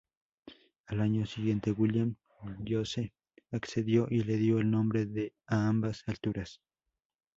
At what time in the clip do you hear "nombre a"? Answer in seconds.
4.71-5.67